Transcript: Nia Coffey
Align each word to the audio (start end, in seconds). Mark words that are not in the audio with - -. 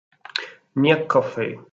Nia 0.81 0.97
Coffey 1.05 1.53